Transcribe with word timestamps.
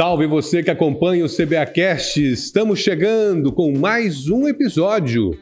Salve 0.00 0.26
você 0.26 0.62
que 0.62 0.70
acompanha 0.70 1.26
o 1.26 1.28
CBAcast. 1.28 2.22
Estamos 2.32 2.78
chegando 2.78 3.52
com 3.52 3.78
mais 3.78 4.30
um 4.30 4.48
episódio. 4.48 5.38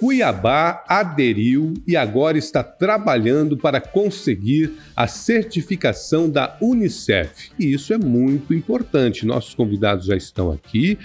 Cuiabá 0.00 0.84
aderiu 0.88 1.74
e 1.86 1.96
agora 1.96 2.36
está 2.36 2.64
trabalhando 2.64 3.56
para 3.56 3.80
conseguir 3.80 4.72
a 4.96 5.06
certificação 5.06 6.28
da 6.28 6.56
Unicef. 6.60 7.52
E 7.56 7.72
isso 7.72 7.94
é 7.94 7.98
muito 7.98 8.52
importante. 8.52 9.24
Nossos 9.24 9.54
convidados 9.54 10.06
já 10.06 10.16
estão 10.16 10.50
aqui 10.50 10.98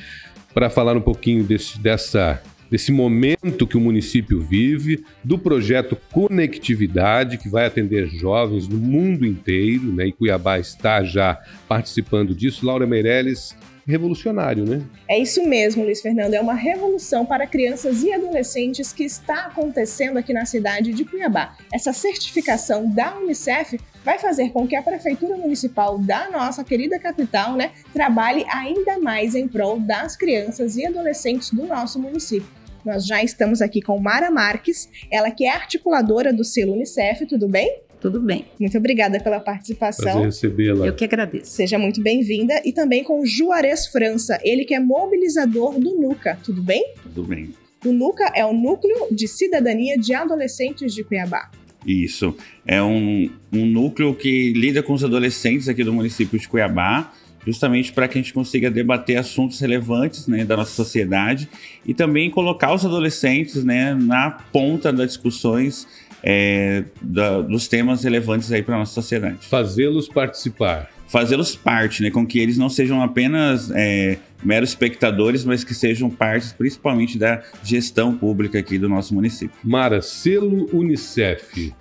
para 0.51 0.67
falar 0.71 0.97
um 0.97 1.01
pouquinho 1.01 1.43
desse, 1.43 1.77
dessa 1.77 2.41
desse 2.69 2.91
momento 2.91 3.67
que 3.67 3.77
o 3.77 3.81
município 3.81 4.39
vive, 4.39 5.03
do 5.23 5.37
projeto 5.37 5.97
Conectividade, 6.11 7.37
que 7.37 7.49
vai 7.49 7.65
atender 7.65 8.07
jovens 8.07 8.67
no 8.67 8.77
mundo 8.77 9.25
inteiro, 9.25 9.91
né? 9.91 10.07
E 10.07 10.11
Cuiabá 10.11 10.59
está 10.59 11.03
já 11.03 11.39
participando 11.67 12.33
disso. 12.33 12.65
Laura 12.65 12.87
Meirelles, 12.87 13.55
revolucionário, 13.87 14.65
né? 14.65 14.81
É 15.07 15.19
isso 15.19 15.47
mesmo, 15.47 15.83
Luiz 15.83 16.01
Fernando. 16.01 16.33
É 16.33 16.41
uma 16.41 16.55
revolução 16.55 17.25
para 17.25 17.45
crianças 17.45 18.03
e 18.03 18.11
adolescentes 18.11 18.91
que 18.91 19.03
está 19.03 19.45
acontecendo 19.45 20.17
aqui 20.17 20.33
na 20.33 20.45
cidade 20.45 20.91
de 20.91 21.05
Cuiabá. 21.05 21.55
Essa 21.71 21.93
certificação 21.93 22.89
da 22.89 23.17
Unicef 23.17 23.79
vai 24.03 24.17
fazer 24.17 24.49
com 24.49 24.67
que 24.67 24.75
a 24.75 24.81
Prefeitura 24.81 25.37
Municipal 25.37 25.99
da 25.99 26.29
nossa 26.29 26.63
querida 26.63 26.99
capital 26.99 27.55
né, 27.55 27.71
trabalhe 27.93 28.45
ainda 28.51 28.99
mais 28.99 29.35
em 29.35 29.47
prol 29.47 29.79
das 29.79 30.15
crianças 30.15 30.75
e 30.77 30.85
adolescentes 30.85 31.51
do 31.51 31.65
nosso 31.65 31.99
município. 31.99 32.64
Nós 32.85 33.07
já 33.07 33.23
estamos 33.23 33.63
aqui 33.63 33.81
com 33.81 33.99
Mara 33.99 34.29
Marques, 34.29 34.87
ela 35.11 35.31
que 35.31 35.43
é 35.43 35.49
articuladora 35.49 36.31
do 36.31 36.43
selo 36.43 36.73
Unicef, 36.73 37.25
tudo 37.25 37.47
bem? 37.47 37.79
Tudo 37.99 38.21
bem. 38.21 38.45
Muito 38.59 38.77
obrigada 38.77 39.19
pela 39.19 39.39
participação. 39.39 40.03
Prazer 40.03 40.25
recebê-la. 40.25 40.85
Eu 40.85 40.93
que 40.93 41.03
agradeço. 41.03 41.51
Seja 41.51 41.79
muito 41.79 41.99
bem-vinda. 41.99 42.61
E 42.63 42.71
também 42.71 43.03
com 43.03 43.25
Juarez 43.25 43.87
França, 43.87 44.39
ele 44.43 44.63
que 44.63 44.75
é 44.75 44.79
mobilizador 44.79 45.79
do 45.79 45.99
NUCA, 45.99 46.37
tudo 46.43 46.61
bem? 46.61 46.93
Tudo 47.01 47.23
bem. 47.23 47.49
O 47.83 47.91
NUCA 47.91 48.31
é 48.35 48.45
o 48.45 48.53
Núcleo 48.53 49.07
de 49.11 49.27
Cidadania 49.27 49.97
de 49.97 50.13
Adolescentes 50.13 50.93
de 50.93 51.03
Cuiabá. 51.03 51.49
Isso. 51.83 52.35
É 52.65 52.81
um, 52.83 53.29
um 53.51 53.65
núcleo 53.65 54.13
que 54.13 54.53
lida 54.53 54.83
com 54.83 54.93
os 54.93 55.03
adolescentes 55.03 55.67
aqui 55.69 55.83
do 55.83 55.93
município 55.93 56.37
de 56.37 56.47
Cuiabá, 56.47 57.11
justamente 57.45 57.93
para 57.93 58.07
que 58.07 58.17
a 58.17 58.21
gente 58.21 58.33
consiga 58.33 58.71
debater 58.71 59.17
assuntos 59.17 59.59
relevantes 59.59 60.27
né, 60.27 60.43
da 60.43 60.57
nossa 60.57 60.71
sociedade 60.71 61.47
e 61.85 61.93
também 61.93 62.29
colocar 62.29 62.73
os 62.73 62.85
adolescentes 62.85 63.63
né, 63.63 63.93
na 63.93 64.31
ponta 64.31 64.91
das 64.91 65.07
discussões 65.07 65.87
é, 66.23 66.83
da, 67.01 67.41
dos 67.41 67.67
temas 67.67 68.03
relevantes 68.03 68.51
aí 68.51 68.63
para 68.63 68.77
nossa 68.77 68.93
sociedade. 68.93 69.37
Fazê-los 69.41 70.07
participar. 70.07 70.89
Fazê-los 71.07 71.55
parte, 71.55 72.01
né, 72.01 72.09
com 72.09 72.25
que 72.25 72.39
eles 72.39 72.57
não 72.57 72.67
sejam 72.67 73.01
apenas 73.03 73.69
é, 73.71 74.17
meros 74.43 74.69
espectadores, 74.69 75.45
mas 75.45 75.63
que 75.63 75.75
sejam 75.75 76.09
partes 76.09 76.51
principalmente 76.51 77.17
da 77.17 77.43
gestão 77.63 78.17
pública 78.17 78.57
aqui 78.57 78.79
do 78.79 78.89
nosso 78.89 79.13
município. 79.13 79.55
Mara, 79.63 80.01
selo 80.01 80.67
Unicef, 80.73 81.71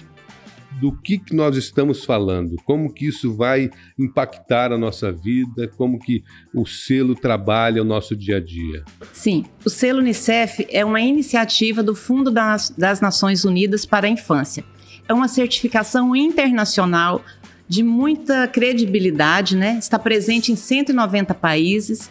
do 0.80 0.92
que, 0.92 1.18
que 1.18 1.34
nós 1.34 1.56
estamos 1.56 2.04
falando, 2.04 2.56
como 2.64 2.92
que 2.92 3.06
isso 3.06 3.34
vai 3.34 3.70
impactar 3.98 4.72
a 4.72 4.78
nossa 4.78 5.12
vida, 5.12 5.68
como 5.76 5.98
que 5.98 6.22
o 6.54 6.66
selo 6.66 7.14
trabalha 7.14 7.82
o 7.82 7.84
nosso 7.84 8.16
dia 8.16 8.38
a 8.38 8.40
dia. 8.40 8.84
Sim, 9.12 9.44
o 9.64 9.70
selo 9.70 10.00
Unicef 10.00 10.66
é 10.70 10.84
uma 10.84 11.00
iniciativa 11.00 11.82
do 11.82 11.94
Fundo 11.94 12.30
das, 12.30 12.72
Nações 13.00 13.44
Unidas 13.44 13.86
para 13.86 14.06
a 14.06 14.10
Infância. 14.10 14.64
É 15.08 15.12
uma 15.12 15.28
certificação 15.28 16.14
internacional 16.16 17.22
de 17.68 17.82
muita 17.82 18.46
credibilidade, 18.48 19.56
né? 19.56 19.78
Está 19.78 19.98
presente 19.98 20.52
em 20.52 20.56
190 20.56 21.34
países 21.34 22.10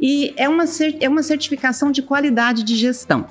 e 0.00 0.34
é 0.36 0.48
uma, 0.48 0.64
é 1.00 1.08
uma 1.08 1.22
certificação 1.22 1.92
de 1.92 2.02
qualidade 2.02 2.62
de 2.62 2.74
gestão. 2.74 3.26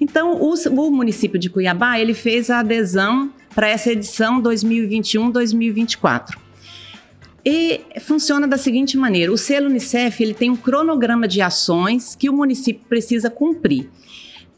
Então, 0.00 0.40
o, 0.40 0.54
o 0.54 0.90
município 0.90 1.38
de 1.38 1.48
Cuiabá 1.48 1.98
ele 2.00 2.14
fez 2.14 2.50
a 2.50 2.60
adesão 2.60 3.32
para 3.54 3.68
essa 3.68 3.90
edição 3.90 4.42
2021-2024. 4.42 6.36
E 7.44 7.82
funciona 8.00 8.48
da 8.48 8.56
seguinte 8.56 8.96
maneira: 8.96 9.32
o 9.32 9.36
selo 9.36 9.68
Unicef 9.68 10.22
ele 10.22 10.34
tem 10.34 10.50
um 10.50 10.56
cronograma 10.56 11.28
de 11.28 11.42
ações 11.42 12.14
que 12.14 12.30
o 12.30 12.32
município 12.32 12.84
precisa 12.88 13.28
cumprir. 13.28 13.90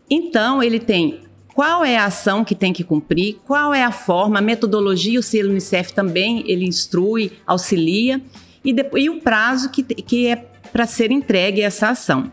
Então, 0.09 0.63
ele 0.63 0.79
tem 0.79 1.21
qual 1.53 1.85
é 1.85 1.97
a 1.97 2.05
ação 2.05 2.45
que 2.45 2.55
tem 2.55 2.73
que 2.73 2.85
cumprir, 2.85 3.39
qual 3.45 3.75
é 3.75 3.83
a 3.83 3.91
forma, 3.91 4.39
a 4.39 4.43
metodologia, 4.43 5.19
o 5.19 5.23
selo 5.23 5.51
Unicef 5.51 5.93
também 5.93 6.45
ele 6.47 6.67
instrui, 6.67 7.33
auxilia, 7.47 8.21
e, 8.63 8.73
depois, 8.73 9.03
e 9.03 9.11
o 9.11 9.21
prazo 9.21 9.71
que, 9.71 9.83
que 9.83 10.27
é 10.27 10.37
para 10.71 10.87
ser 10.87 11.11
entregue 11.11 11.63
essa 11.63 11.89
ação. 11.89 12.31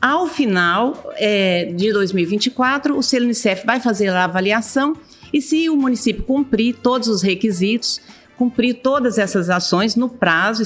Ao 0.00 0.26
final 0.26 1.12
é, 1.16 1.66
de 1.66 1.92
2024, 1.92 2.96
o 2.96 3.02
selo 3.02 3.26
Unicef 3.26 3.64
vai 3.64 3.78
fazer 3.78 4.08
a 4.08 4.24
avaliação 4.24 4.96
e 5.32 5.40
se 5.40 5.68
o 5.68 5.76
município 5.76 6.22
cumprir 6.22 6.76
todos 6.82 7.08
os 7.08 7.22
requisitos, 7.22 8.00
cumprir 8.36 8.74
todas 8.82 9.18
essas 9.18 9.48
ações 9.48 9.94
no 9.96 10.08
prazo 10.08 10.62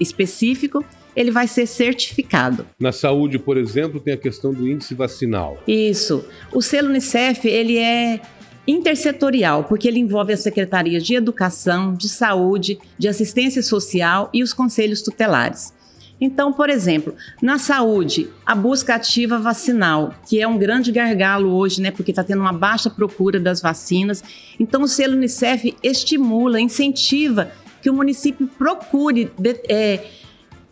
específico, 0.00 0.84
ele 1.14 1.30
vai 1.30 1.46
ser 1.46 1.66
certificado. 1.66 2.66
Na 2.78 2.90
saúde, 2.90 3.38
por 3.38 3.56
exemplo, 3.56 4.00
tem 4.00 4.14
a 4.14 4.16
questão 4.16 4.52
do 4.52 4.68
índice 4.68 4.94
vacinal. 4.94 5.62
Isso. 5.66 6.24
O 6.52 6.60
selo 6.60 6.88
Unicef, 6.88 7.46
ele 7.46 7.78
é 7.78 8.20
intersetorial, 8.66 9.64
porque 9.64 9.86
ele 9.86 10.00
envolve 10.00 10.32
as 10.32 10.40
secretarias 10.40 11.04
de 11.04 11.14
educação, 11.14 11.94
de 11.94 12.08
saúde, 12.08 12.78
de 12.98 13.06
assistência 13.06 13.62
social 13.62 14.28
e 14.32 14.42
os 14.42 14.52
conselhos 14.52 15.02
tutelares. 15.02 15.72
Então, 16.20 16.52
por 16.52 16.70
exemplo, 16.70 17.14
na 17.42 17.58
saúde, 17.58 18.28
a 18.46 18.54
busca 18.54 18.94
ativa 18.94 19.38
vacinal, 19.38 20.14
que 20.28 20.40
é 20.40 20.46
um 20.46 20.56
grande 20.56 20.92
gargalo 20.92 21.50
hoje, 21.50 21.80
né, 21.80 21.90
porque 21.90 22.12
está 22.12 22.22
tendo 22.22 22.40
uma 22.40 22.52
baixa 22.52 22.88
procura 22.88 23.40
das 23.40 23.60
vacinas. 23.60 24.22
Então, 24.58 24.82
o 24.82 24.88
selo 24.88 25.14
Unicef 25.14 25.76
estimula, 25.82 26.60
incentiva 26.60 27.50
que 27.82 27.90
o 27.90 27.94
município 27.94 28.46
procure 28.46 29.30
de, 29.38 29.60
é, 29.68 30.06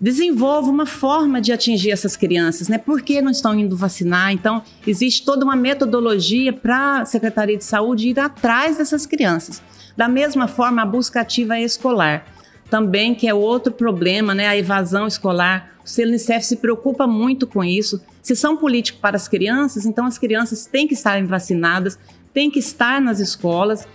desenvolva 0.01 0.71
uma 0.71 0.87
forma 0.87 1.41
de 1.41 1.53
atingir 1.53 1.91
essas 1.91 2.17
crianças, 2.17 2.69
né? 2.69 2.79
Por 2.79 3.03
que 3.03 3.21
não 3.21 3.31
estão 3.31 3.55
indo 3.55 3.77
vacinar? 3.77 4.33
Então, 4.33 4.63
existe 4.87 5.25
toda 5.25 5.45
uma 5.45 5.55
metodologia 5.55 6.53
para 6.53 7.03
a 7.03 7.05
Secretaria 7.05 7.57
de 7.57 7.65
Saúde 7.65 8.09
ir 8.09 8.19
atrás 8.19 8.79
dessas 8.79 9.05
crianças. 9.05 9.63
Da 9.97 10.09
mesma 10.09 10.49
forma, 10.49 10.83
a 10.83 10.87
busca 10.87 11.21
ativa 11.21 11.61
escolar 11.61 12.27
também, 12.72 13.15
que 13.15 13.28
é 13.28 13.34
outro 13.34 13.71
problema, 13.71 14.34
né, 14.34 14.49
a 14.49 14.56
evasão 14.56 15.06
escolar. 15.06 15.75
O 15.87 16.03
Unicef 16.03 16.43
se 16.43 16.56
preocupa 16.56 17.06
muito 17.06 17.47
com 17.47 17.62
isso. 17.62 18.00
Se 18.22 18.34
são 18.34 18.56
políticos 18.56 18.99
para 18.99 19.15
as 19.15 19.28
crianças, 19.28 19.84
então 19.84 20.06
as 20.06 20.16
crianças 20.16 20.65
têm 20.65 20.88
que 20.88 20.94
estarem 20.94 21.27
vacinadas, 21.27 21.99
têm 22.32 22.50
que 22.50 22.59
estar 22.59 22.99
nas 22.99 23.21
escolas. 23.21 23.87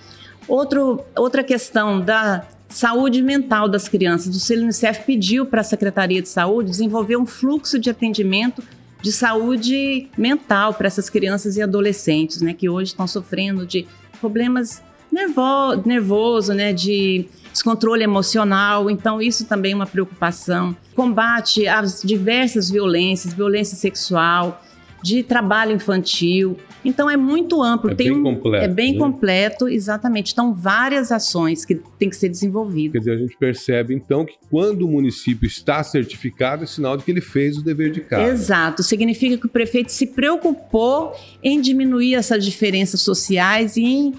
Outro, 0.47 1.03
outra 1.15 1.43
questão 1.43 1.99
da 1.99 2.47
saúde 2.69 3.19
mental 3.23 3.67
das 3.67 3.89
crianças. 3.89 4.47
O 4.47 4.53
Unicef 4.53 5.03
pediu 5.05 5.47
para 5.47 5.61
a 5.61 5.63
Secretaria 5.63 6.21
de 6.21 6.29
Saúde 6.29 6.69
desenvolver 6.69 7.17
um 7.17 7.25
fluxo 7.25 7.79
de 7.79 7.89
atendimento 7.89 8.61
de 9.01 9.11
saúde 9.11 10.07
mental 10.15 10.75
para 10.75 10.85
essas 10.85 11.09
crianças 11.09 11.57
e 11.57 11.63
adolescentes, 11.63 12.43
né, 12.43 12.53
que 12.53 12.69
hoje 12.69 12.91
estão 12.91 13.07
sofrendo 13.07 13.65
de 13.65 13.87
problemas 14.19 14.83
nervo, 15.11 15.81
nervoso, 15.85 16.53
né, 16.53 16.73
de 16.73 17.25
descontrole 17.51 18.03
emocional, 18.03 18.89
então 18.89 19.21
isso 19.21 19.45
também 19.45 19.71
é 19.71 19.75
uma 19.75 19.87
preocupação. 19.87 20.75
Combate 20.95 21.67
às 21.67 22.01
diversas 22.03 22.69
violências, 22.69 23.33
violência 23.33 23.75
sexual, 23.75 24.61
de 25.03 25.23
trabalho 25.23 25.73
infantil. 25.73 26.57
Então 26.83 27.09
é 27.09 27.17
muito 27.17 27.61
amplo, 27.61 27.91
é 27.91 27.95
tem 27.95 28.09
bem 28.09 28.17
um, 28.17 28.23
completo, 28.23 28.65
é 28.65 28.67
bem 28.67 28.93
né? 28.93 28.99
completo, 28.99 29.67
exatamente. 29.67 30.31
Então 30.31 30.53
várias 30.53 31.11
ações 31.11 31.65
que 31.65 31.75
têm 31.97 32.09
que 32.09 32.15
ser 32.15 32.29
desenvolvidas. 32.29 32.93
Quer 32.93 32.99
dizer, 32.99 33.11
a 33.13 33.17
gente 33.17 33.37
percebe 33.37 33.93
então 33.93 34.25
que 34.25 34.35
quando 34.49 34.83
o 34.83 34.87
município 34.87 35.47
está 35.47 35.83
certificado, 35.83 36.63
é 36.63 36.67
sinal 36.67 36.97
de 36.97 37.03
que 37.03 37.11
ele 37.11 37.21
fez 37.21 37.57
o 37.57 37.63
dever 37.63 37.91
de 37.91 38.01
casa. 38.01 38.31
Exato, 38.31 38.83
significa 38.83 39.37
que 39.37 39.45
o 39.45 39.49
prefeito 39.49 39.91
se 39.91 40.07
preocupou 40.07 41.13
em 41.43 41.59
diminuir 41.59 42.15
essas 42.15 42.43
diferenças 42.45 43.01
sociais 43.01 43.75
e 43.77 43.83
em 43.83 44.13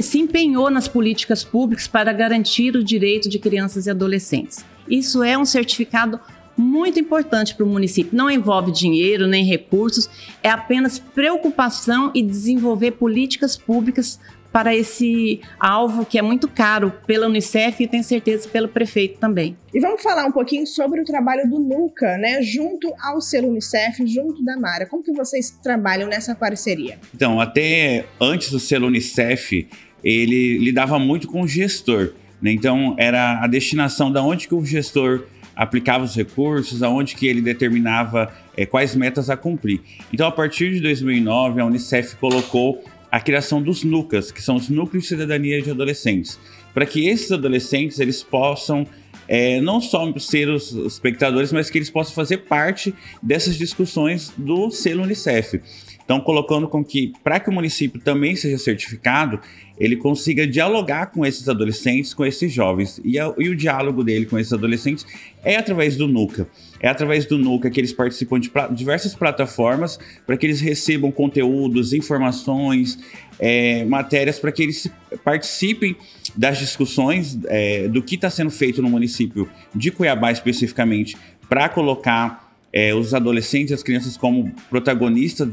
se 0.00 0.18
empenhou 0.18 0.70
nas 0.70 0.88
políticas 0.88 1.44
públicas 1.44 1.86
para 1.86 2.12
garantir 2.12 2.74
o 2.74 2.82
direito 2.82 3.28
de 3.28 3.38
crianças 3.38 3.86
e 3.86 3.90
adolescentes. 3.90 4.64
Isso 4.88 5.22
é 5.22 5.36
um 5.36 5.44
certificado 5.44 6.18
muito 6.56 6.98
importante 6.98 7.54
para 7.54 7.64
o 7.64 7.68
município. 7.68 8.16
Não 8.16 8.28
envolve 8.28 8.72
dinheiro 8.72 9.26
nem 9.26 9.44
recursos, 9.44 10.10
é 10.42 10.50
apenas 10.50 10.98
preocupação 10.98 12.10
e 12.14 12.22
desenvolver 12.22 12.92
políticas 12.92 13.56
públicas 13.56 14.18
para 14.52 14.74
esse 14.74 15.40
alvo 15.58 16.04
que 16.04 16.18
é 16.18 16.22
muito 16.22 16.48
caro 16.48 16.92
pela 17.06 17.26
Unicef 17.26 17.82
e 17.82 17.86
tenho 17.86 18.02
certeza 18.02 18.48
pelo 18.48 18.68
prefeito 18.68 19.18
também. 19.18 19.56
E 19.72 19.80
vamos 19.80 20.02
falar 20.02 20.24
um 20.24 20.32
pouquinho 20.32 20.66
sobre 20.66 21.00
o 21.00 21.04
trabalho 21.04 21.48
do 21.48 21.58
NUCA, 21.58 22.16
né, 22.18 22.42
junto 22.42 22.92
ao 23.00 23.20
selo 23.20 23.48
Unicef, 23.48 24.06
junto 24.06 24.42
da 24.44 24.58
Mara. 24.58 24.86
Como 24.86 25.02
que 25.02 25.12
vocês 25.12 25.50
trabalham 25.62 26.08
nessa 26.08 26.34
parceria? 26.34 26.98
Então, 27.14 27.40
até 27.40 28.06
antes 28.20 28.50
do 28.50 28.58
selo 28.58 28.86
Unicef, 28.86 29.68
ele 30.02 30.58
lidava 30.58 30.98
muito 30.98 31.28
com 31.28 31.42
o 31.42 31.48
gestor. 31.48 32.12
Né? 32.40 32.52
Então, 32.52 32.94
era 32.98 33.42
a 33.42 33.46
destinação 33.46 34.10
da 34.10 34.22
onde 34.22 34.48
que 34.48 34.54
o 34.54 34.64
gestor 34.64 35.24
aplicava 35.54 36.04
os 36.04 36.14
recursos, 36.14 36.84
aonde 36.84 37.16
que 37.16 37.26
ele 37.26 37.42
determinava 37.42 38.32
é, 38.56 38.64
quais 38.64 38.94
metas 38.94 39.28
a 39.28 39.36
cumprir. 39.36 39.80
Então, 40.12 40.26
a 40.26 40.30
partir 40.30 40.72
de 40.72 40.80
2009, 40.80 41.60
a 41.60 41.66
Unicef 41.66 42.14
colocou 42.16 42.84
a 43.10 43.20
criação 43.20 43.62
dos 43.62 43.84
NUCAS, 43.84 44.30
que 44.30 44.42
são 44.42 44.56
os 44.56 44.68
Núcleos 44.68 45.04
de 45.04 45.08
Cidadania 45.08 45.62
de 45.62 45.70
Adolescentes, 45.70 46.38
para 46.74 46.86
que 46.86 47.08
esses 47.08 47.32
adolescentes 47.32 47.98
eles 47.98 48.22
possam 48.22 48.86
é, 49.26 49.60
não 49.60 49.80
só 49.80 50.10
ser 50.18 50.48
os 50.48 50.72
espectadores, 50.72 51.52
mas 51.52 51.68
que 51.68 51.78
eles 51.78 51.90
possam 51.90 52.14
fazer 52.14 52.38
parte 52.38 52.94
dessas 53.22 53.56
discussões 53.56 54.32
do 54.36 54.70
selo 54.70 55.02
Unicef. 55.02 55.60
Então, 56.08 56.20
colocando 56.20 56.66
com 56.66 56.82
que, 56.82 57.12
para 57.22 57.38
que 57.38 57.50
o 57.50 57.52
município 57.52 58.00
também 58.00 58.34
seja 58.34 58.56
certificado, 58.56 59.38
ele 59.78 59.94
consiga 59.94 60.46
dialogar 60.46 61.06
com 61.08 61.24
esses 61.26 61.46
adolescentes, 61.50 62.14
com 62.14 62.24
esses 62.24 62.50
jovens. 62.50 62.98
E, 63.04 63.18
a, 63.18 63.34
e, 63.36 63.50
o 63.50 63.54
diálogo 63.54 64.02
dele 64.02 64.24
com 64.24 64.38
esses 64.38 64.54
adolescentes 64.54 65.04
é 65.44 65.56
através 65.56 65.96
do 65.96 66.08
NUCA. 66.08 66.48
É 66.80 66.88
através 66.88 67.26
do 67.26 67.36
NUCA 67.36 67.70
que 67.70 67.80
eles 67.80 67.92
participam 67.92 68.38
de 68.38 68.50
diversas 68.70 69.14
plataformas 69.14 69.98
para 70.26 70.36
que 70.36 70.46
eles 70.46 70.60
recebam 70.60 71.10
conteúdos, 71.10 71.92
informações, 71.92 72.98
é, 73.38 73.84
matérias 73.84 74.38
para 74.38 74.52
que 74.52 74.62
eles 74.62 74.90
participem 75.24 75.96
das 76.36 76.58
discussões 76.58 77.38
é, 77.46 77.88
do 77.88 78.02
que 78.02 78.14
está 78.14 78.30
sendo 78.30 78.50
feito 78.50 78.80
no 78.80 78.88
município 78.88 79.48
de 79.74 79.90
Cuiabá 79.90 80.30
especificamente 80.30 81.16
para 81.48 81.68
colocar 81.68 82.48
é, 82.72 82.94
os 82.94 83.14
adolescentes 83.14 83.70
e 83.70 83.74
as 83.74 83.82
crianças 83.82 84.16
como 84.16 84.52
protagonistas 84.68 85.48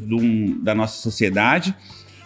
da 0.62 0.76
nossa 0.76 1.02
sociedade. 1.02 1.76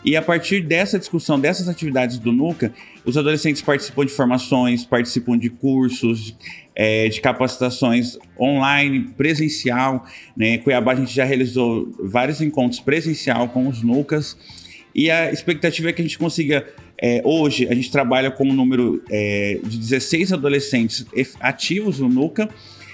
E 0.03 0.15
a 0.15 0.21
partir 0.21 0.61
dessa 0.61 0.97
discussão, 0.97 1.39
dessas 1.39 1.67
atividades 1.67 2.17
do 2.17 2.31
NUCA, 2.31 2.73
os 3.03 3.17
adolescentes 3.17 3.61
participam 3.61 4.05
de 4.05 4.11
formações, 4.11 4.85
participam 4.85 5.37
de 5.37 5.49
cursos, 5.49 6.25
de, 6.25 6.35
é, 6.73 7.09
de 7.09 7.19
capacitações 7.19 8.17
online, 8.39 9.09
presencial. 9.17 10.05
Né? 10.37 10.55
Em 10.55 10.59
Cuiabá 10.59 10.93
a 10.93 10.95
gente 10.95 11.13
já 11.13 11.25
realizou 11.25 11.91
vários 11.99 12.41
encontros 12.41 12.79
presencial 12.79 13.49
com 13.49 13.67
os 13.67 13.81
NUCAs. 13.83 14.37
E 14.95 15.11
a 15.11 15.31
expectativa 15.31 15.89
é 15.89 15.93
que 15.93 16.01
a 16.01 16.05
gente 16.05 16.17
consiga. 16.17 16.65
É, 17.01 17.21
hoje 17.23 17.65
a 17.69 17.73
gente 17.73 17.89
trabalha 17.91 18.29
com 18.29 18.43
um 18.45 18.53
número 18.53 19.01
é, 19.09 19.59
de 19.63 19.77
16 19.77 20.33
adolescentes 20.33 21.05
ativos 21.39 21.99
no 21.99 22.09
NUCA 22.09 22.49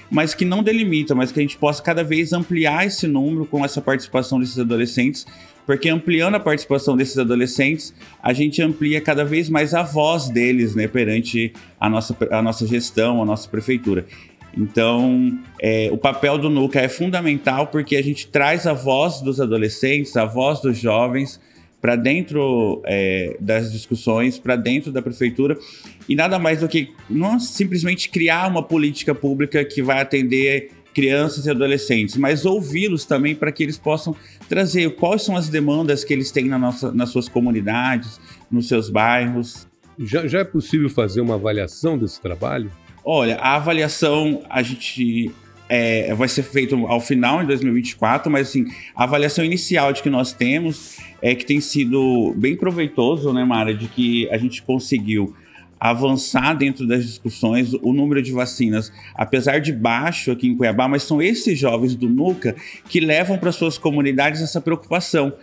mas 0.10 0.34
que 0.34 0.46
não 0.46 0.64
delimita, 0.64 1.16
mas 1.16 1.32
que 1.32 1.40
a 1.40 1.42
gente 1.42 1.58
possa 1.58 1.82
cada 1.82 2.04
vez 2.04 2.34
ampliar 2.34 2.86
esse 2.86 3.08
número 3.08 3.46
com 3.46 3.64
essa 3.64 3.82
participação 3.82 4.40
desses 4.40 4.60
adolescentes, 4.60 5.26
porque 5.66 5.90
ampliando 5.90 6.36
a 6.36 6.40
participação 6.40 6.96
desses 6.96 7.18
adolescentes, 7.18 7.94
a 8.22 8.32
gente 8.34 8.62
amplia 8.62 9.02
cada 9.02 9.26
vez 9.26 9.50
mais 9.50 9.74
a 9.74 9.82
voz 9.82 10.30
deles, 10.30 10.76
né, 10.76 10.88
perante 10.88 11.54
a 11.80 11.90
nossa, 11.90 12.16
a 12.32 12.42
nossa 12.42 12.68
gestão, 12.68 13.22
a 13.22 13.26
nossa 13.26 13.50
prefeitura. 13.50 14.06
Então, 14.58 15.38
é, 15.60 15.90
o 15.92 15.98
papel 15.98 16.38
do 16.38 16.50
NUCA 16.50 16.80
é 16.80 16.88
fundamental 16.88 17.68
porque 17.68 17.96
a 17.96 18.02
gente 18.02 18.28
traz 18.28 18.66
a 18.66 18.74
voz 18.74 19.20
dos 19.22 19.42
adolescentes, 19.42 20.16
a 20.16 20.24
voz 20.24 20.62
dos 20.62 20.78
jovens, 20.78 21.42
para 21.86 21.96
dentro 21.96 22.82
é, 22.84 23.38
das 23.40 23.72
discussões, 23.72 24.40
para 24.40 24.56
dentro 24.56 24.92
da 24.92 25.04
prefeitura, 25.04 25.56
e 26.10 26.16
nada 26.16 26.40
mais 26.40 26.62
do 26.62 26.68
que 26.68 26.92
não 27.08 27.40
simplesmente 27.40 28.10
criar 28.10 28.50
uma 28.50 28.64
política 28.64 29.14
pública 29.14 29.64
que 29.64 29.84
vai 29.84 30.02
atender 30.02 30.72
crianças 30.96 31.46
e 31.46 31.52
adolescentes, 31.52 32.18
mas 32.18 32.44
ouvi-los 32.44 33.06
também 33.06 33.36
para 33.36 33.52
que 33.52 33.62
eles 33.62 33.78
possam 33.78 34.16
trazer 34.50 34.96
quais 34.96 35.22
são 35.22 35.38
as 35.38 35.48
demandas 35.48 36.04
que 36.04 36.12
eles 36.12 36.32
têm 36.32 36.46
na 36.46 36.58
nossa, 36.58 36.92
nas 36.92 37.10
suas 37.10 37.30
comunidades, 37.30 38.20
nos 38.50 38.68
seus 38.68 38.90
bairros. 38.90 39.68
Já, 40.00 40.26
já 40.26 40.40
é 40.40 40.44
possível 40.44 40.90
fazer 40.90 41.22
uma 41.22 41.36
avaliação 41.36 42.00
desse 42.00 42.20
trabalho? 42.20 42.72
Olha, 43.04 43.36
a 43.36 43.58
avaliação 43.58 44.42
a 44.50 44.64
gente 44.64 45.32
é, 45.68 46.14
vai 46.14 46.28
ser 46.28 46.44
feito 46.44 46.76
ao 46.88 47.00
final, 47.00 47.42
em 47.42 47.46
2024, 47.46 48.32
mas 48.32 48.50
assim, 48.50 48.66
a 48.96 49.04
avaliação 49.04 49.44
inicial 49.44 49.92
de 49.92 50.04
que 50.04 50.10
nós 50.10 50.32
temos 50.32 50.98
é 51.22 51.34
que 51.34 51.46
tem 51.46 51.60
sido 51.60 52.34
bem 52.38 52.56
proveitoso, 52.56 53.34
né, 53.34 53.44
Mara, 53.44 53.74
de 53.74 53.88
que 53.88 54.30
a 54.30 54.38
gente 54.38 54.62
conseguiu 54.62 55.36
avançar 55.80 56.54
dentro 56.54 56.88
das 56.88 57.06
discussões, 57.06 57.74
o 57.74 57.94
número 57.94 58.22
de 58.22 58.32
vacinas, 58.32 58.92
apesar 59.14 59.60
de 59.60 59.74
baixo 59.74 60.32
aqui 60.32 60.48
em 60.48 60.56
Cuiabá, 60.56 60.88
mas 60.88 61.04
são 61.04 61.22
esses 61.22 61.60
jovens 61.60 61.96
do 61.96 62.10
NUCA 62.10 62.56
que 62.90 63.00
levam 63.00 63.38
para 63.38 63.52
suas 63.52 63.78
comunidades 63.78 64.42
essa 64.42 64.62
preocupação. 64.62 65.34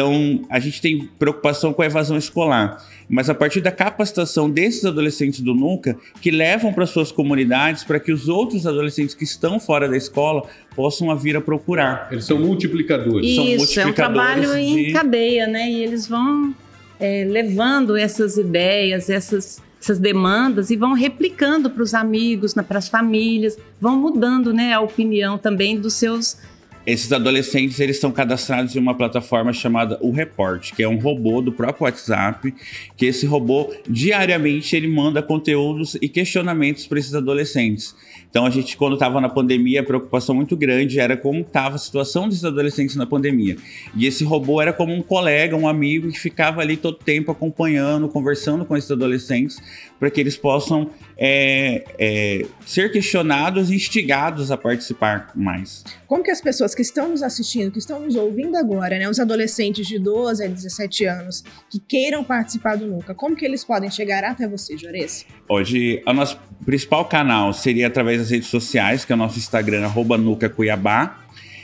Então, 0.00 0.40
a 0.48 0.58
gente 0.58 0.80
tem 0.80 1.10
preocupação 1.18 1.74
com 1.74 1.82
a 1.82 1.84
evasão 1.84 2.16
escolar, 2.16 2.82
mas 3.06 3.28
a 3.28 3.34
partir 3.34 3.60
da 3.60 3.70
capacitação 3.70 4.48
desses 4.48 4.82
adolescentes 4.86 5.40
do 5.40 5.54
NUCA, 5.54 5.94
que 6.22 6.30
levam 6.30 6.72
para 6.72 6.86
suas 6.86 7.12
comunidades 7.12 7.84
para 7.84 8.00
que 8.00 8.10
os 8.10 8.26
outros 8.26 8.66
adolescentes 8.66 9.14
que 9.14 9.24
estão 9.24 9.60
fora 9.60 9.86
da 9.86 9.98
escola 9.98 10.48
possam 10.74 11.14
vir 11.18 11.36
a 11.36 11.40
procurar. 11.42 12.08
Eles 12.10 12.24
são 12.24 12.38
multiplicadores. 12.38 13.26
Isso, 13.26 13.34
são 13.36 13.44
multiplicadores 13.44 13.76
é 13.76 13.90
um 13.90 13.92
trabalho 13.92 14.54
de... 14.54 14.88
em 14.88 14.92
cadeia, 14.94 15.46
né? 15.46 15.70
E 15.70 15.84
eles 15.84 16.08
vão 16.08 16.54
é, 16.98 17.26
levando 17.28 17.94
essas 17.94 18.38
ideias, 18.38 19.10
essas, 19.10 19.62
essas 19.78 19.98
demandas 19.98 20.70
e 20.70 20.76
vão 20.76 20.94
replicando 20.94 21.68
para 21.68 21.82
os 21.82 21.92
amigos, 21.92 22.54
para 22.54 22.78
as 22.78 22.88
famílias, 22.88 23.58
vão 23.78 23.98
mudando 23.98 24.50
né, 24.50 24.72
a 24.72 24.80
opinião 24.80 25.36
também 25.36 25.78
dos 25.78 25.92
seus 25.92 26.38
esses 26.86 27.12
adolescentes 27.12 27.78
eles 27.78 27.96
estão 27.96 28.10
cadastrados 28.10 28.74
em 28.74 28.78
uma 28.78 28.94
plataforma 28.94 29.52
chamada 29.52 29.98
o 30.00 30.10
Report, 30.10 30.72
que 30.74 30.82
é 30.82 30.88
um 30.88 30.98
robô 30.98 31.40
do 31.42 31.52
próprio 31.52 31.84
WhatsApp, 31.84 32.54
que 32.96 33.06
esse 33.06 33.26
robô 33.26 33.72
diariamente 33.88 34.74
ele 34.74 34.88
manda 34.88 35.22
conteúdos 35.22 35.96
e 36.00 36.08
questionamentos 36.08 36.86
para 36.86 36.98
esses 36.98 37.14
adolescentes. 37.14 37.94
Então 38.30 38.46
a 38.46 38.50
gente 38.50 38.76
quando 38.76 38.94
estava 38.94 39.20
na 39.20 39.28
pandemia, 39.28 39.80
a 39.80 39.84
preocupação 39.84 40.34
muito 40.34 40.56
grande 40.56 41.00
era 41.00 41.16
como 41.16 41.40
estava 41.40 41.74
a 41.74 41.78
situação 41.78 42.28
desses 42.28 42.44
adolescentes 42.44 42.94
na 42.96 43.04
pandemia. 43.04 43.56
E 43.94 44.06
esse 44.06 44.24
robô 44.24 44.62
era 44.62 44.72
como 44.72 44.94
um 44.94 45.02
colega, 45.02 45.56
um 45.56 45.68
amigo 45.68 46.10
que 46.10 46.18
ficava 46.18 46.60
ali 46.60 46.76
todo 46.76 46.96
tempo 46.96 47.32
acompanhando, 47.32 48.08
conversando 48.08 48.64
com 48.64 48.76
esses 48.76 48.90
adolescentes 48.90 49.60
para 49.98 50.10
que 50.10 50.18
eles 50.18 50.36
possam 50.36 50.90
é, 51.18 51.84
é, 51.98 52.46
ser 52.64 52.90
questionados 52.90 53.70
e 53.70 53.74
instigados 53.74 54.50
a 54.50 54.56
participar 54.56 55.30
mais. 55.34 55.84
Como 56.06 56.22
que 56.22 56.30
as 56.30 56.40
pessoas 56.40 56.74
que 56.74 56.80
estão 56.80 57.10
nos 57.10 57.22
assistindo, 57.22 57.70
que 57.70 57.78
estão 57.78 58.00
nos 58.00 58.16
ouvindo 58.16 58.56
agora, 58.56 58.98
né, 58.98 59.08
os 59.08 59.18
adolescentes 59.18 59.86
de 59.86 59.98
12 59.98 60.42
a 60.42 60.48
17 60.48 61.04
anos, 61.04 61.44
que 61.68 61.78
queiram 61.78 62.24
participar 62.24 62.76
do 62.76 62.86
NUCA, 62.86 63.14
como 63.14 63.36
que 63.36 63.44
eles 63.44 63.62
podem 63.62 63.90
chegar 63.90 64.24
até 64.24 64.48
você, 64.48 64.78
Jores? 64.78 65.26
Hoje, 65.46 66.02
o 66.06 66.12
nosso 66.14 66.40
principal 66.64 67.04
canal 67.04 67.52
seria 67.52 67.86
através 67.86 68.19
redes 68.28 68.48
sociais, 68.48 69.04
que 69.06 69.12
é 69.12 69.14
o 69.14 69.18
nosso 69.18 69.38
Instagram, 69.38 69.84
arroba 69.86 70.18
Nuca 70.18 70.50
Cuiabá 70.50 71.20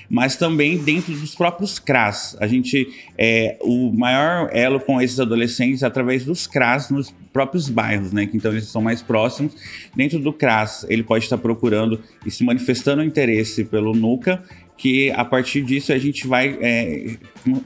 mas 0.08 0.36
também 0.36 0.78
dentro 0.78 1.12
dos 1.14 1.34
próprios 1.34 1.78
CRAS. 1.78 2.36
A 2.40 2.46
gente, 2.46 2.88
é, 3.18 3.58
o 3.60 3.92
maior 3.92 4.48
elo 4.52 4.80
com 4.80 5.00
esses 5.00 5.18
adolescentes 5.18 5.82
é 5.82 5.86
através 5.86 6.24
dos 6.24 6.46
CRAS 6.46 6.90
nos 6.90 7.14
próprios 7.32 7.68
bairros, 7.68 8.12
né? 8.12 8.26
Que 8.26 8.36
então 8.36 8.52
eles 8.52 8.68
são 8.68 8.80
mais 8.80 9.02
próximos. 9.02 9.54
Dentro 9.94 10.18
do 10.18 10.32
CRAS, 10.32 10.86
ele 10.88 11.02
pode 11.02 11.24
estar 11.24 11.38
procurando 11.38 12.00
e 12.24 12.30
se 12.30 12.44
manifestando 12.44 13.02
interesse 13.02 13.64
pelo 13.64 13.94
NUCA, 13.94 14.42
que 14.76 15.10
a 15.12 15.24
partir 15.24 15.62
disso 15.62 15.92
a 15.92 15.98
gente 15.98 16.26
vai 16.26 16.56
é, 16.60 17.16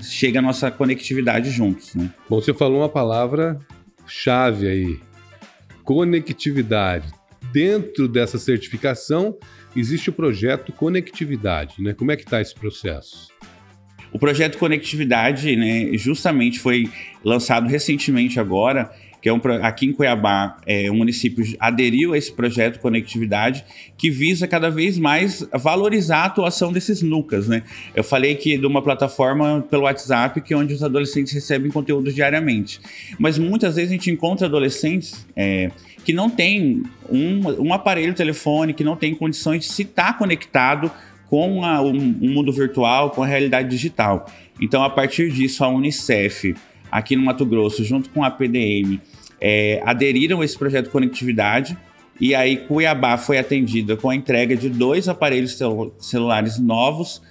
chega 0.01 0.39
a 0.39 0.43
nossa 0.43 0.71
conectividade 0.71 1.51
juntos, 1.51 1.95
né? 1.95 2.11
Bom, 2.29 2.41
você 2.41 2.55
falou 2.55 2.81
uma 2.81 2.89
palavra 2.89 3.59
chave 4.07 4.69
aí, 4.69 4.99
conectividade. 5.85 7.20
Dentro 7.53 8.09
dessa 8.09 8.39
certificação 8.39 9.37
existe 9.77 10.11
o 10.11 10.13
projeto 10.13 10.73
Conectividade, 10.73 11.83
né? 11.83 11.95
Como 11.95 12.13
é 12.13 12.17
que 12.17 12.23
está 12.23 12.41
esse 12.41 12.55
processo? 12.55 13.29
O 14.13 14.19
projeto 14.19 14.59
Conectividade, 14.59 15.55
né, 15.55 15.91
justamente 15.97 16.59
foi 16.59 16.91
lançado 17.25 17.69
recentemente 17.69 18.41
agora, 18.41 18.91
que 19.21 19.29
é 19.29 19.33
um, 19.33 19.41
aqui 19.63 19.87
em 19.87 19.93
Cuiabá, 19.93 20.57
é, 20.67 20.91
o 20.91 20.95
município 20.95 21.45
aderiu 21.59 22.13
a 22.13 22.19
esse 22.19 22.33
projeto 22.33 22.81
Conectividade, 22.81 23.65
que 23.97 24.11
visa 24.11 24.47
cada 24.47 24.71
vez 24.71 24.99
mais 24.99 25.47
valorizar 25.53 26.19
a 26.19 26.25
atuação 26.25 26.73
desses 26.73 27.03
NUCAs, 27.03 27.49
né? 27.49 27.63
Eu 27.95 28.03
falei 28.03 28.35
que 28.35 28.57
de 28.57 28.67
uma 28.67 28.83
plataforma 28.83 29.65
pelo 29.71 29.83
WhatsApp, 29.83 30.41
que 30.41 30.55
é 30.55 30.57
onde 30.57 30.73
os 30.73 30.83
adolescentes 30.83 31.33
recebem 31.33 31.71
conteúdo 31.71 32.13
diariamente. 32.13 32.81
Mas 33.19 33.39
muitas 33.39 33.77
vezes 33.77 33.91
a 33.91 33.95
gente 33.95 34.11
encontra 34.11 34.47
adolescentes 34.47 35.27
é, 35.37 35.71
que 36.05 36.13
não 36.13 36.31
têm 36.31 36.83
um, 37.09 37.67
um 37.67 37.75
aparelho 37.75 38.15
telefone, 38.15 38.73
que 38.73 38.85
não 38.85 38.97
tem 38.97 39.15
condições 39.15 39.65
de 39.65 39.73
se 39.73 39.83
estar 39.83 40.17
conectado 40.17 40.91
com 41.29 41.65
a, 41.65 41.81
um 41.81 41.93
mundo 41.93 42.53
virtual, 42.53 43.11
com 43.11 43.23
a 43.23 43.27
realidade 43.27 43.69
digital. 43.69 44.27
Então, 44.61 44.83
a 44.83 44.91
partir 44.91 45.31
disso, 45.31 45.65
a 45.65 45.69
Unicef, 45.69 46.55
aqui 46.91 47.17
no 47.17 47.25
Mato 47.25 47.45
Grosso, 47.45 47.85
junto 47.85 48.11
com 48.11 48.25
a 48.25 48.31
PDM, 48.31 49.01
é, 49.41 49.81
aderiram 49.85 50.41
a 50.41 50.45
esse 50.45 50.59
projeto 50.59 50.87
de 50.87 50.91
conectividade. 50.91 51.77
E 52.21 52.35
aí, 52.35 52.59
Cuiabá 52.59 53.17
foi 53.17 53.39
atendida 53.39 53.97
com 53.97 54.11
a 54.11 54.15
entrega 54.15 54.55
de 54.57 54.69
dois 54.69 55.09
aparelhos 55.09 55.59
celulares 55.99 56.59
novos 56.59 57.23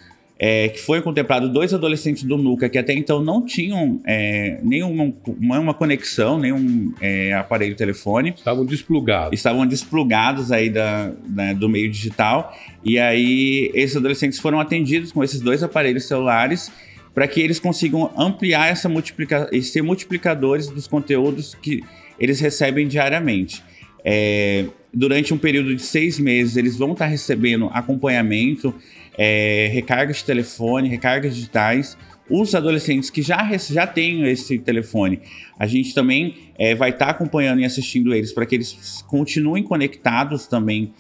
é, 0.42 0.70
que 0.70 0.80
foi 0.80 1.02
contemplado 1.02 1.50
dois 1.50 1.74
adolescentes 1.74 2.24
do 2.24 2.38
NUCA 2.38 2.70
que 2.70 2.78
até 2.78 2.94
então 2.94 3.22
não 3.22 3.46
tinham 3.46 4.00
é, 4.08 4.58
nenhuma 4.64 5.14
uma 5.38 5.74
conexão, 5.74 6.40
nenhum 6.40 6.94
é, 7.02 7.34
aparelho 7.34 7.76
telefone. 7.76 8.34
Estavam 8.38 8.66
desplugados. 8.66 9.34
Estavam 9.34 9.68
desplugados 9.68 10.50
aí 10.50 10.70
da, 10.70 11.12
da, 11.26 11.52
do 11.52 11.68
meio 11.68 11.92
digital. 11.92 12.56
E 12.86 12.98
aí 12.98 13.70
esses 13.74 13.98
adolescentes 13.98 14.40
foram 14.40 14.62
atendidos 14.62 15.12
com 15.12 15.22
esses 15.22 15.42
dois 15.42 15.62
aparelhos 15.62 16.08
celulares 16.08 16.72
para 17.20 17.28
que 17.28 17.42
eles 17.42 17.60
consigam 17.60 18.10
ampliar 18.18 18.72
essa 18.72 18.88
multiplica 18.88 19.50
e 19.52 19.62
ser 19.62 19.82
multiplicadores 19.82 20.70
dos 20.70 20.88
conteúdos 20.88 21.54
que 21.54 21.84
eles 22.18 22.40
recebem 22.40 22.88
diariamente. 22.88 23.62
É, 24.06 24.64
durante 24.94 25.34
um 25.34 25.38
período 25.38 25.76
de 25.76 25.82
seis 25.82 26.18
meses, 26.18 26.56
eles 26.56 26.78
vão 26.78 26.94
estar 26.94 27.08
recebendo 27.08 27.70
acompanhamento, 27.74 28.74
é, 29.18 29.70
recargas 29.74 30.20
de 30.20 30.24
telefone, 30.24 30.88
recargas 30.88 31.36
digitais. 31.36 31.98
Os 32.30 32.56
adolescentes 32.56 33.10
que 33.10 33.22
já, 33.22 33.46
já 33.58 33.86
têm 33.86 34.26
esse 34.26 34.58
telefone, 34.58 35.20
a 35.60 35.68
gente 35.68 35.94
também 35.94 36.54
é, 36.58 36.74
vai 36.74 36.92
estar 36.92 37.10
acompanhando 37.10 37.60
e 37.60 37.66
assistindo 37.66 38.14
eles 38.14 38.32
para 38.32 38.46
que 38.46 38.56
eles 38.56 39.04
continuem 39.10 39.62
conectados 39.62 40.48
também 40.48 40.94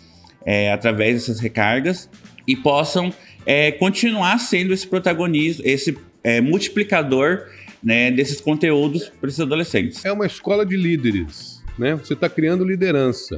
é, 0.45 0.69
através 0.73 1.13
dessas 1.13 1.39
recargas 1.39 2.09
e 2.45 2.57
possam 2.57 3.13
é, 3.45 3.71
continuar 3.71 4.37
sendo 4.37 4.73
esse 4.73 4.85
protagonismo, 4.85 5.63
esse 5.65 6.08
é, 6.23 6.41
multiplicador 6.41 7.47
né, 7.83 8.11
desses 8.11 8.41
conteúdos 8.41 9.09
para 9.19 9.29
esses 9.29 9.39
adolescentes. 9.39 10.03
É 10.03 10.11
uma 10.11 10.25
escola 10.25 10.65
de 10.65 10.75
líderes, 10.75 11.63
né? 11.77 11.95
Você 11.95 12.13
está 12.13 12.29
criando 12.29 12.63
liderança 12.63 13.37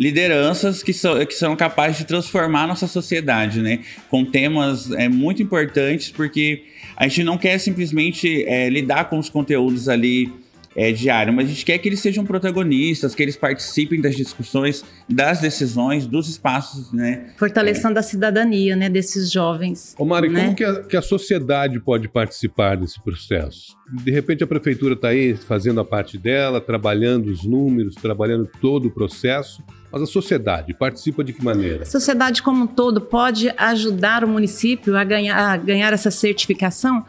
lideranças 0.00 0.82
que 0.82 0.94
são, 0.94 1.24
que 1.26 1.34
são 1.34 1.54
capazes 1.54 1.98
de 1.98 2.06
transformar 2.06 2.62
a 2.62 2.66
nossa 2.68 2.86
sociedade, 2.86 3.60
né? 3.60 3.80
Com 4.08 4.24
temas 4.24 4.90
é, 4.92 5.10
muito 5.10 5.42
importantes, 5.42 6.10
porque 6.10 6.64
a 6.96 7.06
gente 7.06 7.22
não 7.22 7.36
quer 7.36 7.58
simplesmente 7.58 8.42
é, 8.46 8.70
lidar 8.70 9.10
com 9.10 9.18
os 9.18 9.28
conteúdos 9.28 9.90
ali 9.90 10.32
é, 10.74 10.92
diário, 10.92 11.32
mas 11.32 11.46
a 11.46 11.48
gente 11.48 11.64
quer 11.64 11.78
que 11.78 11.88
eles 11.88 12.00
sejam 12.00 12.24
protagonistas, 12.24 13.14
que 13.14 13.22
eles 13.22 13.36
participem 13.36 14.00
das 14.00 14.14
discussões, 14.14 14.84
das 15.08 15.40
decisões, 15.40 16.06
dos 16.06 16.28
espaços, 16.28 16.92
né? 16.92 17.30
Fortalecendo 17.36 17.96
é. 17.96 18.00
a 18.00 18.02
cidadania, 18.02 18.76
né, 18.76 18.88
desses 18.88 19.30
jovens. 19.30 19.94
Ô 19.98 20.04
Mari, 20.04 20.28
né? 20.28 20.44
como 20.44 20.54
que 20.54 20.64
a, 20.64 20.82
que 20.82 20.96
a 20.96 21.02
sociedade 21.02 21.80
pode 21.80 22.08
participar 22.08 22.76
desse 22.76 23.02
processo? 23.02 23.76
De 24.04 24.12
repente 24.12 24.44
a 24.44 24.46
prefeitura 24.46 24.94
está 24.94 25.08
aí 25.08 25.34
fazendo 25.34 25.80
a 25.80 25.84
parte 25.84 26.16
dela, 26.16 26.60
trabalhando 26.60 27.30
os 27.30 27.44
números, 27.44 27.96
trabalhando 27.96 28.48
todo 28.60 28.86
o 28.86 28.90
processo, 28.90 29.64
mas 29.90 30.02
a 30.02 30.06
sociedade 30.06 30.72
participa 30.72 31.24
de 31.24 31.32
que 31.32 31.44
maneira? 31.44 31.82
A 31.82 31.86
sociedade 31.86 32.42
como 32.42 32.62
um 32.62 32.66
todo 32.68 33.00
pode 33.00 33.52
ajudar 33.56 34.22
o 34.22 34.28
município 34.28 34.96
a 34.96 35.02
ganhar, 35.02 35.36
a 35.36 35.56
ganhar 35.56 35.92
essa 35.92 36.12
certificação 36.12 37.04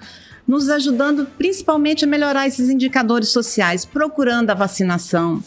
nos 0.48 0.69
ajudando 0.69 1.25
principalmente 1.38 2.05
a 2.05 2.07
melhorar 2.07 2.48
esses 2.48 2.69
indicadores 2.69 3.29
sociais, 3.29 3.86
procurando 3.86 4.50
a 4.50 4.53
vacinação, 4.53 5.43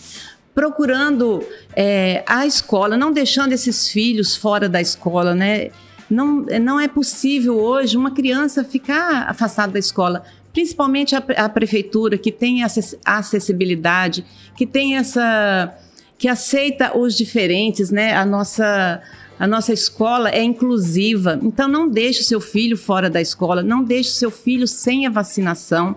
procurando 0.54 1.44
é, 1.74 2.22
a 2.26 2.46
escola, 2.46 2.96
não 2.96 3.12
deixando 3.12 3.52
esses 3.52 3.88
filhos 3.88 4.36
fora 4.36 4.68
da 4.68 4.80
escola, 4.80 5.34
né? 5.34 5.70
Não, 6.08 6.46
não 6.60 6.78
é 6.78 6.86
possível 6.86 7.58
hoje 7.58 7.96
uma 7.96 8.12
criança 8.12 8.62
ficar 8.62 9.28
afastada 9.28 9.72
da 9.72 9.78
escola, 9.78 10.22
principalmente 10.52 11.16
a, 11.16 11.22
a 11.36 11.48
prefeitura 11.48 12.16
que 12.16 12.30
tem 12.30 12.60
acessibilidade, 13.04 14.24
que 14.56 14.66
tem 14.66 14.96
essa 14.96 15.76
que 16.16 16.28
aceita 16.28 16.96
os 16.96 17.16
diferentes, 17.16 17.90
né? 17.90 18.14
A 18.14 18.24
nossa 18.24 19.02
a 19.38 19.46
nossa 19.46 19.72
escola 19.72 20.30
é 20.30 20.42
inclusiva, 20.42 21.38
então 21.42 21.68
não 21.68 21.88
deixe 21.88 22.20
o 22.20 22.24
seu 22.24 22.40
filho 22.40 22.76
fora 22.76 23.10
da 23.10 23.20
escola, 23.20 23.62
não 23.62 23.82
deixe 23.82 24.10
o 24.10 24.14
seu 24.14 24.30
filho 24.30 24.66
sem 24.66 25.06
a 25.06 25.10
vacinação. 25.10 25.96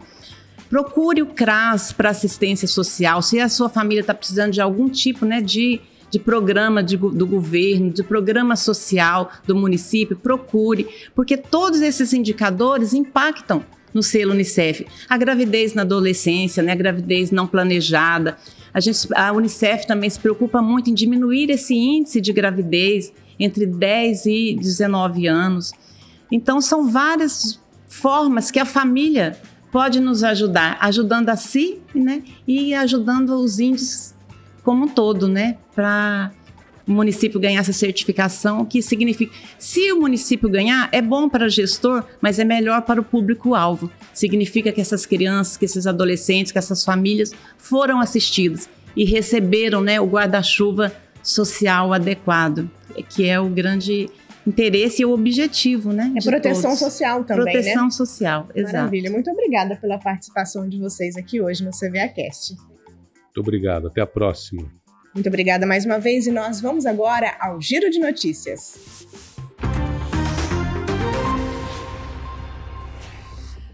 Procure 0.70 1.22
o 1.22 1.27
CRAS 1.27 1.94
para 1.94 2.10
assistência 2.10 2.67
social. 2.67 3.22
Se 3.22 3.39
a 3.39 3.48
sua 3.48 3.70
família 3.70 4.01
está 4.01 4.13
precisando 4.13 4.51
de 4.51 4.60
algum 4.60 4.89
tipo 4.89 5.25
né, 5.25 5.39
de, 5.39 5.79
de 6.10 6.20
programa 6.20 6.84
de, 6.84 6.98
do 6.98 7.25
governo, 7.25 7.89
de 7.91 8.03
programa 8.03 8.56
social 8.56 9.32
do 9.46 9.56
município, 9.56 10.17
procure, 10.17 10.88
porque 11.15 11.38
todos 11.38 11.79
esses 11.82 12.12
indicadores 12.12 12.94
impactam 12.94 13.63
no 13.94 14.03
selo 14.03 14.34
Unicef. 14.34 14.86
A 15.08 15.17
gravidez 15.17 15.74
na 15.74 15.84
adolescência, 15.84 16.62
né, 16.62 16.74
a 16.74 16.75
gravidez 16.75 17.32
não 17.32 17.48
planejada. 17.48 18.38
A, 18.74 18.80
gente, 18.80 19.08
a 19.16 19.32
Unicef 19.32 19.86
também 19.86 20.10
se 20.10 20.20
preocupa 20.20 20.62
muito 20.62 20.90
em 20.90 20.94
diminuir 20.94 21.50
esse 21.50 21.76
índice 21.76 22.22
de 22.22 22.32
gravidez 22.34 23.12
entre 23.40 23.66
10 23.66 24.26
e 24.26 24.56
19 24.60 25.28
anos. 25.28 25.72
Então, 26.32 26.60
são 26.60 26.90
várias 26.90 27.60
formas 27.88 28.52
que 28.52 28.60
a 28.60 28.66
família 28.66 29.38
pode 29.72 30.00
nos 30.00 30.24
ajudar, 30.24 30.78
ajudando 30.82 31.30
a 31.30 31.36
si 31.36 31.80
né, 31.94 32.24
e 32.48 32.74
ajudando 32.74 33.36
os 33.36 33.60
índios 33.60 34.14
como 34.64 34.86
um 34.86 34.88
todo, 34.88 35.28
né, 35.28 35.58
para 35.74 36.32
o 36.88 36.91
município 36.91 37.39
ganhar 37.39 37.60
essa 37.60 37.74
certificação, 37.74 38.63
que 38.65 38.82
significa, 38.82 39.36
se 39.60 39.91
o 39.91 40.00
município 40.00 40.48
ganhar, 40.50 40.89
é 40.91 41.01
bom 41.01 41.27
para 41.27 41.46
o 41.46 41.50
gestor, 41.50 42.03
mas 42.22 42.39
é 42.39 42.44
melhor 42.44 42.82
para 42.84 43.01
o 43.01 43.03
público-alvo. 43.03 43.91
Significa 44.13 44.72
que 44.72 44.79
essas 44.79 45.06
crianças, 45.06 45.58
que 45.58 45.65
esses 45.65 45.86
adolescentes, 45.86 46.51
que 46.51 46.58
essas 46.58 46.86
famílias 46.86 47.34
foram 47.58 48.00
assistidas 48.00 48.70
e 48.96 49.03
receberam 49.03 49.82
né, 49.82 50.00
o 50.00 50.06
guarda-chuva 50.06 50.94
social 51.22 51.91
adequado 51.91 52.70
que 53.03 53.27
é 53.27 53.39
o 53.39 53.50
grande 53.50 54.10
interesse 54.46 55.01
e 55.01 55.06
o 55.06 55.12
objetivo, 55.12 55.91
né? 55.91 56.13
É 56.15 56.24
proteção 56.24 56.72
todos. 56.72 56.79
social 56.79 57.24
também, 57.24 57.44
proteção 57.44 57.62
né? 57.62 57.74
Proteção 57.74 57.91
social, 57.91 58.50
exato. 58.56 58.75
Maravilha. 58.75 59.12
Muito 59.12 59.29
obrigada 59.29 59.75
pela 59.75 59.98
participação 59.98 60.67
de 60.67 60.79
vocês 60.79 61.17
aqui 61.17 61.41
hoje 61.41 61.63
no 61.63 61.72
CVAcast. 61.72 62.56
Muito 62.56 63.39
obrigado. 63.39 63.88
Até 63.88 64.01
a 64.01 64.08
próxima. 64.08 64.72
Muito 65.14 65.28
obrigada 65.28 65.66
mais 65.66 65.86
uma 65.86 66.00
vez 66.00 66.28
e 66.28 66.32
nós 66.32 66.62
vamos 66.62 66.86
agora 66.86 67.36
ao 67.40 67.62
Giro 67.62 67.90
de 67.90 68.00
Notícias. 68.00 69.08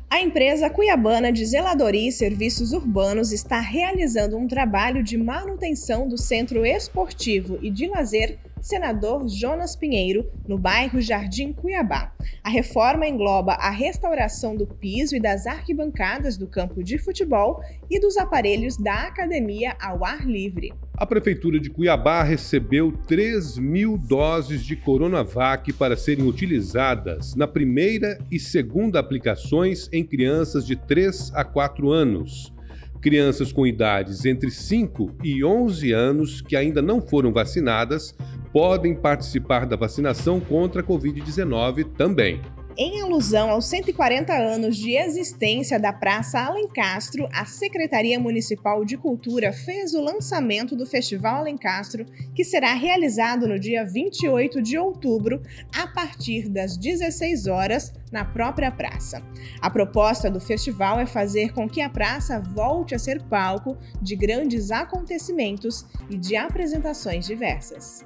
A 0.09 0.21
empresa 0.21 0.69
cuiabana 0.69 1.31
de 1.31 1.45
zeladoria 1.45 2.07
e 2.07 2.11
serviços 2.11 2.71
urbanos 2.71 3.31
está 3.31 3.59
realizando 3.59 4.37
um 4.37 4.47
trabalho 4.47 5.03
de 5.03 5.17
manutenção 5.17 6.07
do 6.07 6.17
centro 6.17 6.65
esportivo 6.65 7.57
e 7.61 7.69
de 7.69 7.87
lazer 7.87 8.37
Senador 8.63 9.27
Jonas 9.27 9.75
Pinheiro, 9.75 10.31
no 10.47 10.57
bairro 10.57 11.01
Jardim 11.01 11.51
Cuiabá. 11.51 12.13
A 12.41 12.49
reforma 12.49 13.05
engloba 13.05 13.55
a 13.55 13.69
restauração 13.69 14.55
do 14.55 14.65
piso 14.65 15.17
e 15.17 15.19
das 15.19 15.45
arquibancadas 15.45 16.37
do 16.37 16.47
campo 16.47 16.81
de 16.81 16.97
futebol 16.97 17.61
e 17.91 17.99
dos 17.99 18.15
aparelhos 18.15 18.77
da 18.77 19.07
academia 19.07 19.75
ao 19.81 20.05
ar 20.05 20.25
livre. 20.25 20.71
A 20.97 21.05
Prefeitura 21.05 21.59
de 21.59 21.69
Cuiabá 21.69 22.23
recebeu 22.23 22.93
3 23.05 23.57
mil 23.57 23.97
doses 23.97 24.63
de 24.63 24.77
Coronavac 24.77 25.73
para 25.73 25.97
serem 25.97 26.25
utilizadas 26.25 27.35
na 27.35 27.45
primeira 27.45 28.17
e 28.31 28.39
segunda 28.39 28.97
aplicações 28.97 29.89
em 29.91 30.05
crianças 30.05 30.65
de 30.65 30.77
3 30.77 31.33
a 31.35 31.43
4 31.43 31.91
anos. 31.91 32.53
Crianças 33.01 33.51
com 33.51 33.67
idades 33.67 34.23
entre 34.23 34.49
5 34.49 35.17
e 35.21 35.43
11 35.43 35.91
anos 35.91 36.39
que 36.39 36.55
ainda 36.55 36.81
não 36.81 37.01
foram 37.01 37.33
vacinadas 37.33 38.15
podem 38.53 38.93
participar 38.93 39.65
da 39.65 39.75
vacinação 39.75 40.39
contra 40.39 40.81
a 40.81 40.83
Covid-19 40.85 41.95
também. 41.97 42.39
Em 42.75 43.01
alusão 43.01 43.51
aos 43.51 43.67
140 43.67 44.33
anos 44.33 44.77
de 44.77 44.95
existência 44.95 45.79
da 45.79 45.93
Praça 45.93 46.39
Alencastro, 46.39 47.29
a 47.31 47.45
Secretaria 47.45 48.19
Municipal 48.19 48.83
de 48.83 48.97
Cultura 48.97 49.53
fez 49.53 49.93
o 49.93 50.01
lançamento 50.01 50.75
do 50.75 50.83
Festival 50.83 51.37
Alencastro, 51.37 52.03
que 52.33 52.43
será 52.43 52.73
realizado 52.73 53.47
no 53.47 53.59
dia 53.59 53.85
28 53.85 54.59
de 54.59 54.75
outubro, 54.75 55.39
a 55.75 55.85
partir 55.85 56.49
das 56.49 56.75
16 56.75 57.45
horas, 57.45 57.93
na 58.11 58.25
própria 58.25 58.71
praça. 58.71 59.21
A 59.61 59.69
proposta 59.69 60.29
do 60.29 60.39
festival 60.39 60.99
é 60.99 61.05
fazer 61.05 61.53
com 61.53 61.69
que 61.69 61.81
a 61.81 61.89
praça 61.89 62.39
volte 62.39 62.95
a 62.95 62.99
ser 62.99 63.21
palco 63.23 63.77
de 64.01 64.15
grandes 64.15 64.71
acontecimentos 64.71 65.85
e 66.09 66.17
de 66.17 66.35
apresentações 66.35 67.27
diversas. 67.27 68.03